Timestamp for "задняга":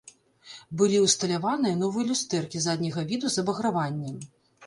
2.65-3.05